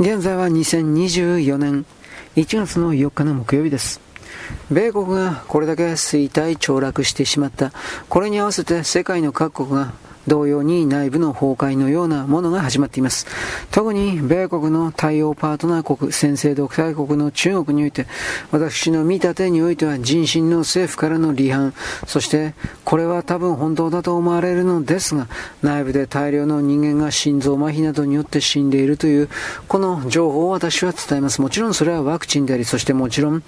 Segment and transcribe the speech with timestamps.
[0.00, 1.86] 現在は2024年
[2.34, 4.00] 1月の4日の木曜日です。
[4.68, 7.70] 米国がこれだけ衰退凋落してしまった。
[8.08, 9.92] これに合わせて世界の各国が
[10.26, 13.26] 同様に内部の崩壊のようなものが始まっています。
[13.70, 18.06] 特に米国の対応パートナー国、先制独裁国の中国において、
[18.50, 21.74] 私の見立てにおいては人心の政府からの離反、
[22.06, 22.54] そして
[22.84, 25.28] これは多分本当だと思われるのですが、
[25.62, 29.28] 内部で大量の人間が心臓麻痺などによって死んでいるという、
[29.68, 31.40] この情報を私は伝えます。
[31.40, 33.42] もちろんそれはワクチンであり、そしてもちろん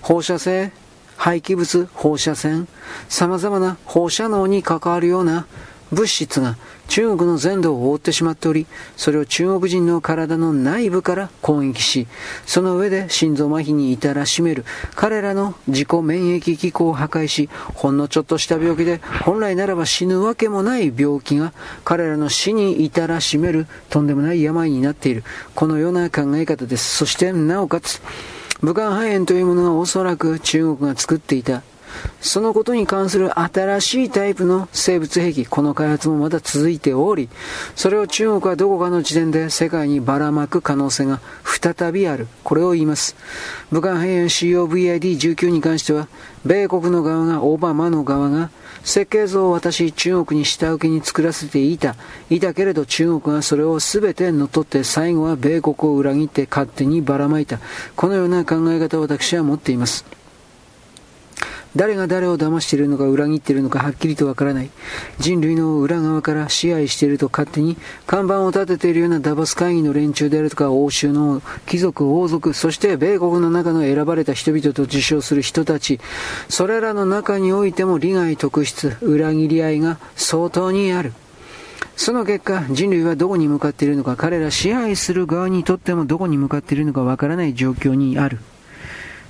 [0.00, 0.72] 放射性
[1.16, 2.66] 廃棄物、放射線、
[3.08, 5.46] 様々な放射能に関わるような
[5.92, 6.56] 物質が
[6.88, 12.06] 中国の全土を覆ってしまっており、それを中国人の体の内部から攻撃し、
[12.46, 14.64] その上で心臓麻痺に至らしめる、
[14.94, 21.52] 彼らの自己免疫機構を破壊し、ほんのちょっとした病気で、本来ならば死ぬわけもない病気が、
[21.84, 25.24] 彼らの死に至らしめる、とんでもない病になっている。
[25.54, 26.96] このような考え方です。
[26.96, 28.00] そして、なおかつ、
[28.62, 31.62] 武漢肺炎というものがおそらく中国が作っていた
[32.20, 37.28] そのことに関する新しいタイプの生物兵器、この開発もまだ続いており、
[37.74, 42.28] それを中国はどこかの時点で世界にばらまく可能性が再びある。
[42.44, 43.16] これを言います。
[43.70, 46.08] 武漢肺炎 COVID-19 に関しては、
[46.44, 48.50] 米国の側が、オバマの側が、
[48.84, 51.96] 設計図を私、中国に下請けに作らせていた。
[52.30, 57.58] いたけれど中国がそれを全て乗っ取って最後は米国を裏切って勝手にばらまいた。
[57.96, 60.21] このような考え方を私は持っています。
[61.74, 64.70] 誰が誰を騙しているのか裏切っているのかはっきりとわからない。
[65.18, 67.76] 人類の裏側から支配していると勝手に
[68.06, 75.98] 看板を立てているようなダボス会議の連中であるとか欧州の貴族、王族、そして米国の中の選ばれた人々と自称する人たち、
[76.48, 81.12] それらの中においても利害特質、裏切り合いが相当にある。
[81.96, 88.38] その結果、人類はどこに向かっているのか、彼ら支配する側にとってもどこに向かっているのかわからない状況にある。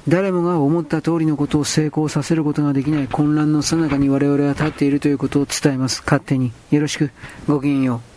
[0.08, 6.02] 誰もが思った通りのことを成功させることができない混乱の最中に我々は立っているということを伝えます。
[6.04, 6.52] 勝手に。
[6.70, 7.10] よろしく。
[7.46, 8.11] ごきげんよう。